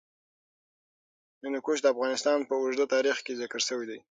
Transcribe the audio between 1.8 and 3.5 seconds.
د افغانستان په اوږده تاریخ کې